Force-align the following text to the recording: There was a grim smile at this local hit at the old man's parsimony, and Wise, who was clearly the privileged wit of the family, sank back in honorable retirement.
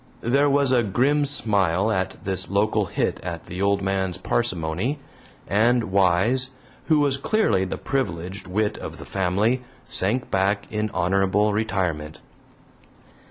There 0.21 0.49
was 0.49 0.71
a 0.71 0.81
grim 0.81 1.27
smile 1.27 1.91
at 1.91 2.23
this 2.23 2.49
local 2.49 2.85
hit 2.87 3.19
at 3.19 3.45
the 3.45 3.61
old 3.61 3.83
man's 3.83 4.17
parsimony, 4.17 4.97
and 5.47 5.91
Wise, 5.91 6.49
who 6.85 7.01
was 7.01 7.17
clearly 7.17 7.65
the 7.65 7.77
privileged 7.77 8.47
wit 8.47 8.79
of 8.79 8.97
the 8.97 9.05
family, 9.05 9.61
sank 9.85 10.31
back 10.31 10.65
in 10.73 10.89
honorable 10.89 11.53
retirement. 11.53 12.19